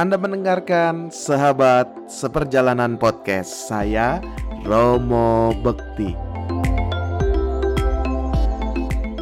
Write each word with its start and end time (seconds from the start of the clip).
Anda 0.00 0.16
mendengarkan 0.16 1.12
Sahabat 1.12 1.84
Seperjalanan 2.08 2.96
Podcast. 2.96 3.68
Saya 3.68 4.16
Romo 4.64 5.52
Bekti. 5.60 6.16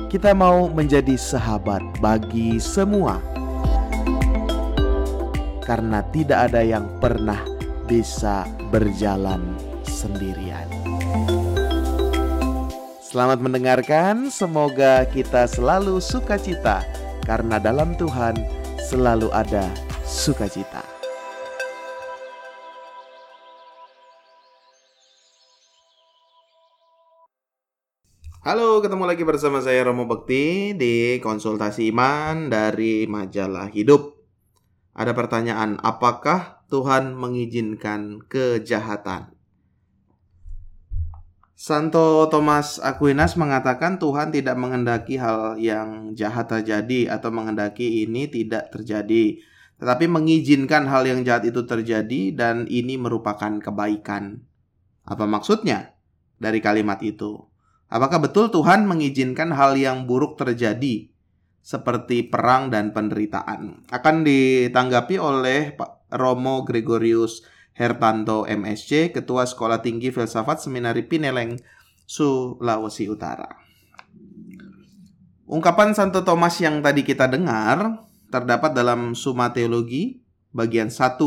Kita 0.06 0.38
mau 0.38 0.70
menjadi 0.70 1.18
sahabat 1.18 1.82
bagi 1.98 2.62
semua. 2.62 3.18
Karena 5.66 5.98
tidak 6.14 6.54
ada 6.54 6.62
yang 6.62 6.86
pernah 7.02 7.42
bisa 7.90 8.46
berjalan 8.70 9.58
sendirian. 9.82 10.70
Selamat 13.02 13.42
mendengarkan, 13.42 14.30
semoga 14.30 15.02
kita 15.10 15.50
selalu 15.50 15.98
sukacita. 15.98 16.86
Karena 17.26 17.58
dalam 17.58 17.98
Tuhan 17.98 18.38
selalu 18.86 19.34
ada 19.34 19.87
sukacita. 20.08 20.80
Halo, 28.40 28.80
ketemu 28.80 29.04
lagi 29.04 29.28
bersama 29.28 29.60
saya 29.60 29.84
Romo 29.84 30.08
Bekti 30.08 30.72
di 30.72 31.20
konsultasi 31.20 31.92
iman 31.92 32.48
dari 32.48 33.04
majalah 33.04 33.68
Hidup. 33.68 34.16
Ada 34.96 35.12
pertanyaan, 35.12 35.76
apakah 35.84 36.64
Tuhan 36.72 37.12
mengizinkan 37.12 38.24
kejahatan? 38.24 39.36
Santo 41.52 42.24
Thomas 42.32 42.80
Aquinas 42.80 43.36
mengatakan 43.36 44.00
Tuhan 44.00 44.32
tidak 44.32 44.56
menghendaki 44.56 45.20
hal 45.20 45.60
yang 45.60 46.16
jahat 46.16 46.48
terjadi 46.48 47.12
atau 47.12 47.28
menghendaki 47.28 48.08
ini 48.08 48.30
tidak 48.30 48.72
terjadi 48.72 49.42
tetapi 49.78 50.10
mengizinkan 50.10 50.90
hal 50.90 51.06
yang 51.06 51.22
jahat 51.22 51.46
itu 51.46 51.62
terjadi 51.62 52.34
dan 52.34 52.66
ini 52.66 52.98
merupakan 52.98 53.62
kebaikan. 53.62 54.42
Apa 55.06 55.24
maksudnya 55.24 55.94
dari 56.42 56.58
kalimat 56.58 56.98
itu? 57.00 57.46
Apakah 57.88 58.20
betul 58.20 58.50
Tuhan 58.50 58.84
mengizinkan 58.84 59.54
hal 59.54 59.78
yang 59.78 60.04
buruk 60.04 60.36
terjadi 60.36 61.08
seperti 61.62 62.26
perang 62.26 62.74
dan 62.74 62.90
penderitaan? 62.90 63.86
Akan 63.88 64.26
ditanggapi 64.26 65.16
oleh 65.16 65.72
Pak 65.72 66.12
Romo 66.18 66.66
Gregorius 66.66 67.46
Hertanto 67.78 68.44
MSC, 68.50 69.14
Ketua 69.14 69.46
Sekolah 69.46 69.78
Tinggi 69.78 70.10
Filsafat 70.10 70.58
Seminari 70.58 71.06
Pineleng, 71.06 71.54
Sulawesi 72.02 73.06
Utara. 73.06 73.46
Ungkapan 75.48 75.96
Santo 75.96 76.26
Thomas 76.26 76.58
yang 76.60 76.84
tadi 76.84 77.06
kita 77.06 77.30
dengar 77.30 78.07
terdapat 78.28 78.76
dalam 78.76 79.16
Suma 79.16 79.52
Teologi 79.52 80.20
bagian 80.52 80.88
1. 80.92 81.18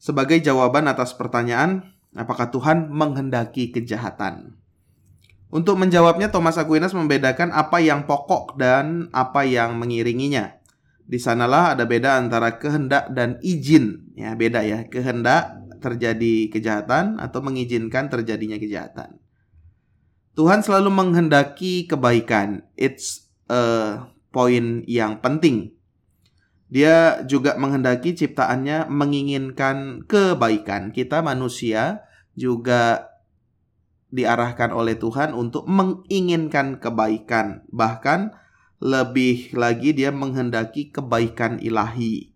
Sebagai 0.00 0.40
jawaban 0.40 0.88
atas 0.88 1.12
pertanyaan, 1.12 1.92
apakah 2.16 2.48
Tuhan 2.48 2.88
menghendaki 2.88 3.68
kejahatan? 3.68 4.56
Untuk 5.50 5.76
menjawabnya, 5.76 6.30
Thomas 6.30 6.56
Aquinas 6.56 6.94
membedakan 6.94 7.50
apa 7.50 7.82
yang 7.82 8.06
pokok 8.06 8.56
dan 8.56 9.10
apa 9.10 9.42
yang 9.44 9.76
mengiringinya. 9.76 10.56
Di 11.10 11.18
sanalah 11.18 11.74
ada 11.74 11.90
beda 11.90 12.22
antara 12.22 12.54
kehendak 12.54 13.10
dan 13.10 13.42
izin. 13.42 14.14
Ya, 14.14 14.38
beda 14.38 14.62
ya. 14.62 14.86
Kehendak 14.86 15.58
terjadi 15.82 16.54
kejahatan 16.54 17.18
atau 17.18 17.42
mengizinkan 17.42 18.06
terjadinya 18.06 18.62
kejahatan. 18.62 19.18
Tuhan 20.38 20.62
selalu 20.62 20.88
menghendaki 20.94 21.90
kebaikan. 21.90 22.62
It's 22.78 23.26
a 23.50 24.06
poin 24.30 24.82
yang 24.86 25.18
penting. 25.22 25.74
Dia 26.70 27.26
juga 27.26 27.58
menghendaki 27.58 28.14
ciptaannya 28.14 28.86
menginginkan 28.86 30.06
kebaikan. 30.06 30.94
Kita 30.94 31.18
manusia 31.18 32.06
juga 32.38 33.10
diarahkan 34.14 34.70
oleh 34.70 34.94
Tuhan 34.94 35.34
untuk 35.34 35.66
menginginkan 35.66 36.78
kebaikan. 36.78 37.66
Bahkan 37.74 38.34
lebih 38.80 39.54
lagi 39.58 39.92
dia 39.92 40.14
menghendaki 40.14 40.94
kebaikan 40.94 41.58
ilahi. 41.58 42.32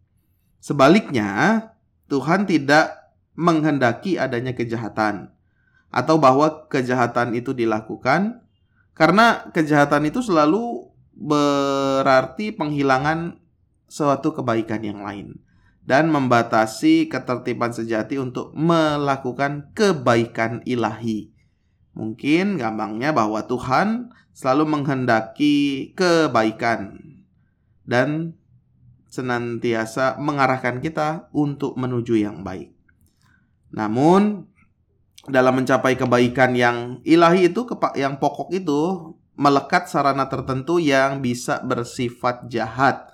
Sebaliknya, 0.59 1.71
Tuhan 2.11 2.45
tidak 2.45 3.15
menghendaki 3.35 4.19
adanya 4.19 4.55
kejahatan 4.55 5.35
atau 5.95 6.19
bahwa 6.19 6.67
kejahatan 6.71 7.35
itu 7.35 7.55
dilakukan 7.55 8.43
karena 8.95 9.51
kejahatan 9.51 10.07
itu 10.07 10.23
selalu 10.23 10.94
berarti 11.15 12.51
penghilangan 12.51 13.39
suatu 13.87 14.35
kebaikan 14.35 14.83
yang 14.83 15.01
lain 15.07 15.39
dan 15.85 16.09
membatasi 16.11 17.07
ketertiban 17.13 17.71
sejati 17.71 18.19
untuk 18.19 18.51
melakukan 18.57 19.71
kebaikan 19.77 20.65
ilahi. 20.65 21.31
Mungkin 21.95 22.59
gampangnya 22.59 23.15
bahwa 23.15 23.47
Tuhan 23.47 24.11
selalu 24.35 24.67
menghendaki 24.67 25.95
kebaikan 25.95 26.99
dan 27.87 28.35
senantiasa 29.07 30.19
mengarahkan 30.19 30.83
kita 30.83 31.31
untuk 31.31 31.79
menuju 31.79 32.19
yang 32.19 32.43
baik. 32.43 32.75
Namun 33.71 34.51
dalam 35.31 35.63
mencapai 35.63 35.95
kebaikan 35.95 36.59
yang 36.59 36.99
ilahi 37.07 37.53
itu 37.53 37.63
yang 37.95 38.19
pokok 38.19 38.51
itu 38.51 39.15
melekat 39.35 39.91
sarana 39.91 40.31
tertentu 40.31 40.79
yang 40.79 41.23
bisa 41.23 41.63
bersifat 41.63 42.47
jahat. 42.51 43.11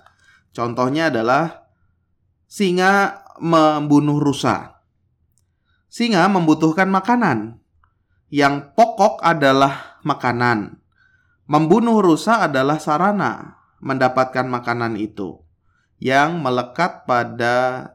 Contohnya 0.53 1.09
adalah 1.09 1.69
singa 2.45 3.25
membunuh 3.41 4.21
rusa. 4.21 4.81
Singa 5.91 6.27
membutuhkan 6.31 6.87
makanan. 6.87 7.59
Yang 8.31 8.71
pokok 8.77 9.19
adalah 9.19 9.99
makanan. 10.07 10.79
Membunuh 11.51 11.99
rusa 11.99 12.47
adalah 12.47 12.79
sarana 12.79 13.59
mendapatkan 13.83 14.47
makanan 14.47 14.95
itu 14.95 15.41
yang 16.01 16.39
melekat 16.39 17.03
pada 17.03 17.85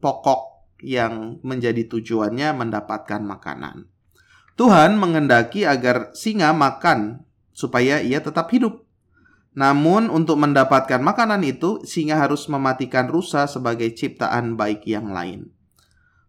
pokok 0.00 0.66
yang 0.82 1.38
menjadi 1.40 1.86
tujuannya 1.86 2.52
mendapatkan 2.56 3.22
makanan. 3.22 3.86
Tuhan 4.54 4.98
mengendaki 4.98 5.66
agar 5.66 6.14
singa 6.14 6.54
makan 6.54 7.23
supaya 7.54 8.02
ia 8.02 8.20
tetap 8.20 8.50
hidup. 8.52 8.84
Namun 9.54 10.10
untuk 10.10 10.36
mendapatkan 10.42 10.98
makanan 10.98 11.46
itu, 11.46 11.80
singa 11.86 12.18
harus 12.18 12.50
mematikan 12.50 13.06
rusa 13.06 13.46
sebagai 13.46 13.94
ciptaan 13.94 14.58
baik 14.58 14.82
yang 14.84 15.14
lain. 15.14 15.54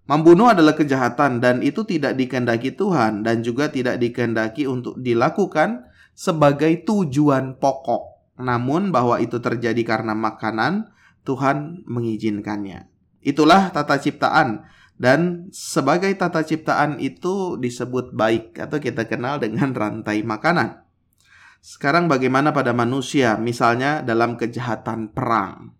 Membunuh 0.05 0.53
adalah 0.53 0.77
kejahatan 0.77 1.41
dan 1.41 1.65
itu 1.65 1.81
tidak 1.81 2.13
dikehendaki 2.13 2.77
Tuhan 2.77 3.25
dan 3.25 3.41
juga 3.41 3.73
tidak 3.73 3.97
dikehendaki 3.97 4.69
untuk 4.69 5.01
dilakukan 5.01 5.89
sebagai 6.13 6.85
tujuan 6.85 7.57
pokok. 7.57 8.37
Namun 8.37 8.93
bahwa 8.93 9.17
itu 9.17 9.41
terjadi 9.41 9.81
karena 9.81 10.13
makanan, 10.13 10.93
Tuhan 11.25 11.81
mengizinkannya. 11.89 12.85
Itulah 13.25 13.73
tata 13.73 13.97
ciptaan 13.97 14.69
dan 15.01 15.49
sebagai 15.49 16.13
tata 16.13 16.45
ciptaan 16.45 17.01
itu 17.01 17.57
disebut 17.57 18.13
baik 18.13 18.61
atau 18.61 18.77
kita 18.77 19.09
kenal 19.09 19.41
dengan 19.41 19.73
rantai 19.73 20.21
makanan. 20.21 20.84
Sekarang 21.65 22.05
bagaimana 22.05 22.53
pada 22.53 22.77
manusia, 22.77 23.41
misalnya 23.41 24.05
dalam 24.05 24.37
kejahatan 24.37 25.09
perang. 25.09 25.73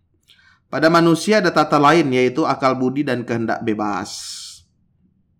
Pada 0.66 0.90
manusia 0.90 1.38
ada 1.38 1.54
tata 1.54 1.78
lain 1.78 2.10
yaitu 2.10 2.42
akal 2.42 2.74
budi 2.74 3.06
dan 3.06 3.22
kehendak 3.22 3.62
bebas. 3.62 4.10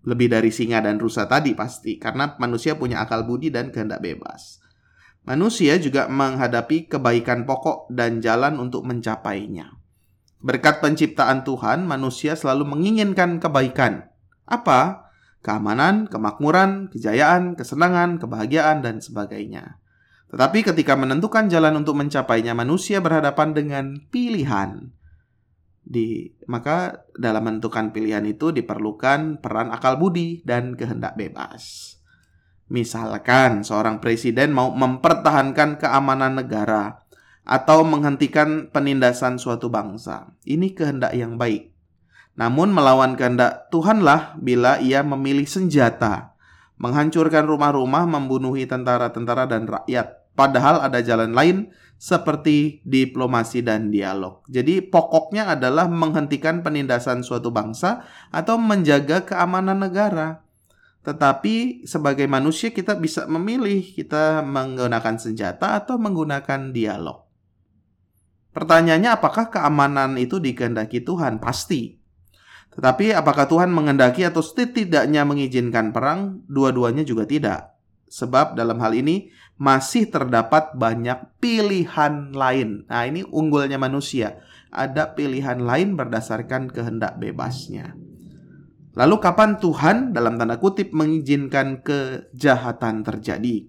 Lebih 0.06 0.30
dari 0.30 0.54
singa 0.54 0.78
dan 0.86 1.02
rusa 1.02 1.26
tadi 1.26 1.50
pasti, 1.58 1.98
karena 1.98 2.38
manusia 2.38 2.78
punya 2.78 3.02
akal 3.02 3.26
budi 3.26 3.50
dan 3.50 3.74
kehendak 3.74 3.98
bebas. 3.98 4.62
Manusia 5.26 5.82
juga 5.82 6.06
menghadapi 6.06 6.94
kebaikan 6.94 7.42
pokok 7.42 7.90
dan 7.90 8.22
jalan 8.22 8.62
untuk 8.62 8.86
mencapainya. 8.86 9.74
Berkat 10.38 10.78
penciptaan 10.78 11.42
Tuhan, 11.42 11.82
manusia 11.90 12.38
selalu 12.38 12.70
menginginkan 12.70 13.42
kebaikan. 13.42 14.14
Apa? 14.46 15.10
Keamanan, 15.42 16.06
kemakmuran, 16.06 16.86
kejayaan, 16.94 17.58
kesenangan, 17.58 18.22
kebahagiaan, 18.22 18.86
dan 18.86 19.02
sebagainya. 19.02 19.82
Tetapi 20.26 20.66
ketika 20.66 20.98
menentukan 20.98 21.46
jalan 21.46 21.78
untuk 21.78 21.94
mencapainya, 21.98 22.52
manusia 22.52 22.98
berhadapan 22.98 23.54
dengan 23.54 23.84
pilihan. 24.10 24.90
Di, 25.86 26.34
maka 26.50 27.06
dalam 27.14 27.46
menentukan 27.46 27.94
pilihan 27.94 28.26
itu 28.26 28.50
diperlukan 28.50 29.38
peran 29.38 29.70
akal 29.70 29.94
budi 29.94 30.42
dan 30.42 30.74
kehendak 30.74 31.14
bebas. 31.14 31.94
Misalkan 32.66 33.62
seorang 33.62 34.02
presiden 34.02 34.50
mau 34.50 34.74
mempertahankan 34.74 35.78
keamanan 35.78 36.42
negara 36.42 37.06
atau 37.46 37.86
menghentikan 37.86 38.66
penindasan 38.74 39.38
suatu 39.38 39.70
bangsa. 39.70 40.34
Ini 40.42 40.74
kehendak 40.74 41.14
yang 41.14 41.38
baik. 41.38 41.70
Namun 42.34 42.74
melawan 42.74 43.14
kehendak 43.14 43.70
Tuhanlah 43.70 44.34
bila 44.42 44.82
ia 44.82 45.06
memilih 45.06 45.46
senjata 45.46 46.35
menghancurkan 46.76 47.48
rumah-rumah, 47.48 48.04
membunuhi 48.04 48.68
tentara-tentara 48.68 49.48
dan 49.48 49.64
rakyat, 49.64 50.26
Padahal 50.36 50.84
ada 50.84 51.00
jalan 51.00 51.32
lain 51.32 51.72
seperti 51.96 52.84
diplomasi 52.84 53.64
dan 53.64 53.88
dialog. 53.88 54.44
Jadi 54.52 54.84
pokoknya 54.84 55.56
adalah 55.56 55.88
menghentikan 55.88 56.60
penindasan 56.60 57.24
suatu 57.24 57.48
bangsa 57.48 58.04
atau 58.28 58.60
menjaga 58.60 59.24
keamanan 59.24 59.80
negara. 59.80 60.44
Tetapi 61.08 61.88
sebagai 61.88 62.28
manusia 62.28 62.68
kita 62.68 63.00
bisa 63.00 63.24
memilih 63.24 63.80
kita 63.80 64.44
menggunakan 64.44 65.16
senjata 65.16 65.80
atau 65.80 65.96
menggunakan 65.96 66.76
dialog. 66.76 67.24
Pertanyaannya 68.52 69.16
apakah 69.16 69.48
keamanan 69.48 70.20
itu 70.20 70.36
dikehendaki 70.36 71.00
Tuhan? 71.00 71.40
Pasti. 71.40 71.96
Tetapi 72.76 73.16
apakah 73.16 73.48
Tuhan 73.48 73.72
mengendaki 73.72 74.22
atau 74.28 74.44
setidaknya 74.44 75.24
mengizinkan 75.24 75.96
perang? 75.96 76.44
Dua-duanya 76.44 77.08
juga 77.08 77.24
tidak. 77.24 77.72
Sebab 78.06 78.54
dalam 78.54 78.78
hal 78.78 78.94
ini 78.94 79.32
masih 79.56 80.12
terdapat 80.12 80.76
banyak 80.76 81.40
pilihan 81.40 82.36
lain. 82.36 82.84
Nah, 82.86 83.02
ini 83.08 83.24
unggulnya 83.24 83.80
manusia. 83.80 84.38
Ada 84.70 85.16
pilihan 85.16 85.58
lain 85.58 85.96
berdasarkan 85.96 86.68
kehendak 86.68 87.16
bebasnya. 87.16 87.96
Lalu 88.96 89.16
kapan 89.20 89.60
Tuhan 89.60 89.96
dalam 90.12 90.40
tanda 90.40 90.56
kutip 90.56 90.92
mengizinkan 90.92 91.84
kejahatan 91.84 93.04
terjadi? 93.04 93.68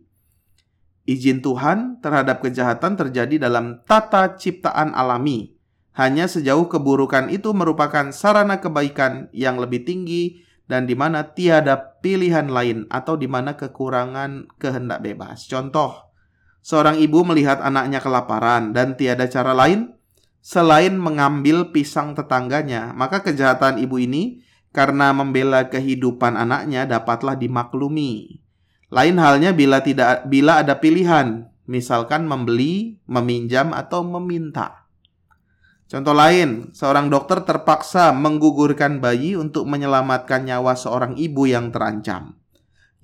Izin 1.08 1.40
Tuhan 1.40 2.04
terhadap 2.04 2.44
kejahatan 2.44 3.00
terjadi 3.00 3.48
dalam 3.48 3.80
tata 3.88 4.36
ciptaan 4.36 4.92
alami. 4.92 5.57
Hanya 5.98 6.30
sejauh 6.30 6.70
keburukan 6.70 7.34
itu 7.34 7.58
merupakan 7.58 8.14
sarana 8.14 8.62
kebaikan 8.62 9.34
yang 9.34 9.58
lebih 9.58 9.82
tinggi 9.82 10.46
dan 10.70 10.86
di 10.86 10.94
mana 10.94 11.34
tiada 11.34 11.98
pilihan 12.06 12.54
lain 12.54 12.86
atau 12.94 13.18
di 13.18 13.26
mana 13.26 13.58
kekurangan 13.58 14.46
kehendak 14.62 15.02
bebas. 15.02 15.50
Contoh, 15.50 16.14
seorang 16.62 17.02
ibu 17.02 17.26
melihat 17.26 17.66
anaknya 17.66 17.98
kelaparan 17.98 18.78
dan 18.78 18.94
tiada 18.94 19.26
cara 19.26 19.58
lain 19.58 19.98
selain 20.38 20.94
mengambil 21.02 21.74
pisang 21.74 22.14
tetangganya, 22.14 22.94
maka 22.94 23.26
kejahatan 23.26 23.82
ibu 23.82 23.98
ini 23.98 24.46
karena 24.70 25.10
membela 25.18 25.66
kehidupan 25.66 26.38
anaknya 26.38 26.86
dapatlah 26.86 27.34
dimaklumi. 27.34 28.46
Lain 28.94 29.18
halnya 29.18 29.50
bila 29.50 29.82
tidak 29.82 30.30
bila 30.30 30.62
ada 30.62 30.78
pilihan, 30.78 31.50
misalkan 31.66 32.30
membeli, 32.30 33.02
meminjam 33.10 33.74
atau 33.74 34.06
meminta. 34.06 34.77
Contoh 35.88 36.12
lain, 36.12 36.76
seorang 36.76 37.08
dokter 37.08 37.48
terpaksa 37.48 38.12
menggugurkan 38.12 39.00
bayi 39.00 39.40
untuk 39.40 39.64
menyelamatkan 39.72 40.44
nyawa 40.44 40.76
seorang 40.76 41.16
ibu 41.16 41.48
yang 41.48 41.72
terancam. 41.72 42.36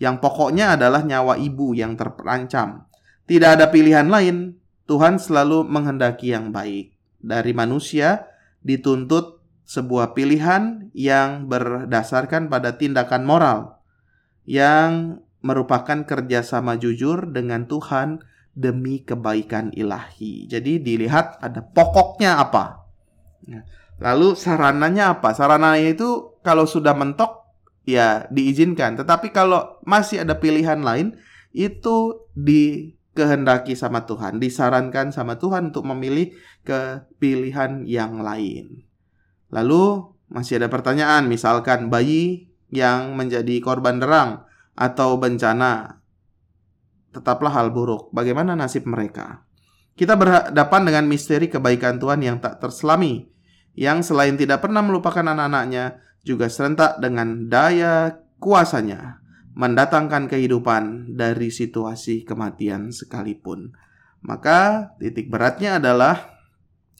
Yang 0.04 0.20
pokoknya 0.20 0.76
adalah 0.76 1.00
nyawa 1.00 1.40
ibu 1.40 1.72
yang 1.72 1.96
terancam. 1.96 2.92
Tidak 3.24 3.50
ada 3.56 3.72
pilihan 3.72 4.12
lain. 4.12 4.60
Tuhan 4.84 5.16
selalu 5.16 5.64
menghendaki 5.64 6.36
yang 6.36 6.52
baik. 6.52 6.92
Dari 7.24 7.56
manusia 7.56 8.28
dituntut 8.60 9.40
sebuah 9.64 10.12
pilihan 10.12 10.92
yang 10.92 11.48
berdasarkan 11.48 12.52
pada 12.52 12.76
tindakan 12.76 13.24
moral 13.24 13.80
yang 14.44 15.24
merupakan 15.40 16.04
kerjasama 16.04 16.76
jujur 16.76 17.32
dengan 17.32 17.64
Tuhan 17.64 18.20
demi 18.54 19.02
kebaikan 19.02 19.74
ilahi. 19.74 20.46
Jadi 20.46 20.80
dilihat 20.80 21.42
ada 21.42 21.66
pokoknya 21.66 22.38
apa. 22.38 22.86
Ya. 23.44 23.66
Lalu 24.02 24.38
sarananya 24.38 25.20
apa? 25.20 25.34
Sarananya 25.34 25.90
itu 25.90 26.38
kalau 26.46 26.70
sudah 26.70 26.94
mentok 26.94 27.44
ya 27.84 28.30
diizinkan. 28.30 28.96
Tetapi 28.98 29.34
kalau 29.34 29.82
masih 29.84 30.24
ada 30.24 30.38
pilihan 30.38 30.80
lain 30.82 31.18
itu 31.54 32.26
dikehendaki 32.34 33.78
sama 33.78 34.06
Tuhan, 34.10 34.42
disarankan 34.42 35.14
sama 35.14 35.38
Tuhan 35.38 35.74
untuk 35.74 35.86
memilih 35.86 36.34
ke 36.66 37.06
pilihan 37.22 37.86
yang 37.86 38.22
lain. 38.22 38.86
Lalu 39.54 40.14
masih 40.34 40.58
ada 40.58 40.70
pertanyaan, 40.74 41.30
misalkan 41.30 41.94
bayi 41.94 42.50
yang 42.74 43.14
menjadi 43.14 43.62
korban 43.62 44.02
derang 44.02 44.50
atau 44.74 45.22
bencana 45.22 46.02
tetaplah 47.14 47.54
hal 47.54 47.70
buruk. 47.70 48.10
Bagaimana 48.10 48.58
nasib 48.58 48.90
mereka? 48.90 49.46
Kita 49.94 50.18
berhadapan 50.18 50.82
dengan 50.90 51.06
misteri 51.06 51.46
kebaikan 51.48 52.02
Tuhan 52.02 52.26
yang 52.26 52.42
tak 52.42 52.58
terselami, 52.58 53.30
yang 53.78 54.02
selain 54.02 54.34
tidak 54.34 54.66
pernah 54.66 54.82
melupakan 54.82 55.22
anak-anaknya, 55.22 56.02
juga 56.26 56.50
serentak 56.50 56.98
dengan 56.98 57.46
daya 57.46 58.18
kuasanya 58.42 59.22
mendatangkan 59.54 60.26
kehidupan 60.26 61.14
dari 61.14 61.54
situasi 61.54 62.26
kematian 62.26 62.90
sekalipun. 62.90 63.70
Maka 64.26 64.92
titik 64.98 65.30
beratnya 65.30 65.78
adalah 65.78 66.42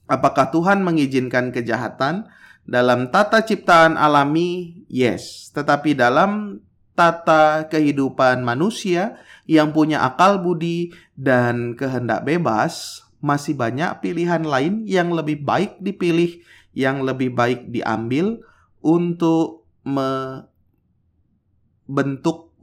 apakah 0.06 0.54
Tuhan 0.54 0.86
mengizinkan 0.86 1.50
kejahatan 1.50 2.30
dalam 2.68 3.10
tata 3.10 3.42
ciptaan 3.42 3.98
alami? 3.98 4.84
Yes, 4.86 5.50
tetapi 5.56 5.98
dalam 5.98 6.62
tata 6.94 7.68
kehidupan 7.70 8.46
manusia 8.46 9.18
yang 9.50 9.74
punya 9.74 10.06
akal 10.06 10.40
budi 10.40 10.94
dan 11.18 11.76
kehendak 11.76 12.24
bebas, 12.24 13.04
masih 13.20 13.56
banyak 13.56 14.00
pilihan 14.00 14.44
lain 14.44 14.84
yang 14.88 15.12
lebih 15.12 15.44
baik 15.44 15.80
dipilih, 15.82 16.40
yang 16.76 17.04
lebih 17.04 17.34
baik 17.34 17.70
diambil 17.72 18.40
untuk 18.84 19.68
membentuk 19.84 20.84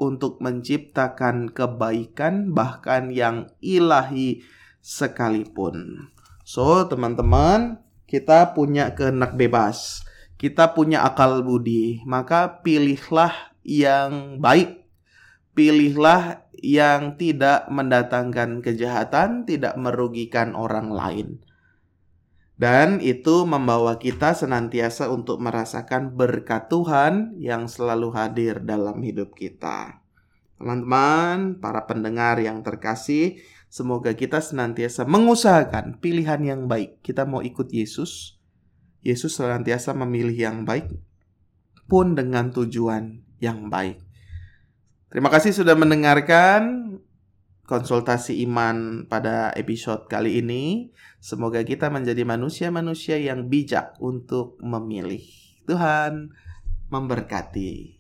untuk 0.00 0.41
menciptakan 0.41 1.53
kebaikan 1.53 2.56
bahkan 2.56 3.12
yang 3.12 3.53
ilahi 3.61 4.41
sekalipun. 4.81 6.09
So, 6.49 6.88
teman-teman, 6.88 7.85
kita 8.09 8.56
punya 8.56 8.97
kehendak 8.97 9.37
bebas. 9.37 10.03
Kita 10.41 10.73
punya 10.73 11.05
akal 11.05 11.44
budi, 11.44 12.00
maka 12.09 12.65
pilihlah 12.65 13.50
yang 13.64 14.38
baik. 14.40 14.84
Pilihlah 15.50 16.46
yang 16.62 17.18
tidak 17.18 17.66
mendatangkan 17.68 18.62
kejahatan, 18.62 19.44
tidak 19.44 19.74
merugikan 19.76 20.54
orang 20.54 20.94
lain. 20.94 21.28
Dan 22.60 23.00
itu 23.00 23.48
membawa 23.48 23.96
kita 23.96 24.36
senantiasa 24.36 25.08
untuk 25.08 25.40
merasakan 25.40 26.12
berkat 26.12 26.68
Tuhan 26.68 27.40
yang 27.40 27.64
selalu 27.72 28.12
hadir 28.12 28.60
dalam 28.60 29.00
hidup 29.00 29.32
kita. 29.32 30.04
Teman-teman, 30.60 31.56
para 31.56 31.88
pendengar 31.88 32.36
yang 32.36 32.60
terkasih, 32.60 33.40
semoga 33.72 34.12
kita 34.12 34.44
senantiasa 34.44 35.08
mengusahakan 35.08 35.96
pilihan 36.04 36.44
yang 36.44 36.62
baik. 36.69 37.00
Kita 37.00 37.24
mau 37.24 37.40
ikut 37.40 37.72
Yesus. 37.72 38.36
Yesus 39.00 39.40
senantiasa 39.40 39.96
memilih 39.96 40.36
yang 40.36 40.69
baik 40.69 40.93
pun 41.88 42.12
dengan 42.12 42.52
tujuan 42.52 43.30
yang 43.43 43.73
baik. 43.73 43.99
Terima 45.11 45.27
kasih 45.27 45.51
sudah 45.51 45.75
mendengarkan 45.75 46.94
konsultasi 47.67 48.43
iman 48.47 49.06
pada 49.11 49.51
episode 49.59 50.06
kali 50.06 50.39
ini. 50.39 50.94
Semoga 51.19 51.67
kita 51.67 51.91
menjadi 51.91 52.23
manusia-manusia 52.23 53.19
yang 53.19 53.51
bijak 53.51 53.99
untuk 53.99 54.59
memilih. 54.63 55.23
Tuhan 55.67 56.31
memberkati. 56.91 57.99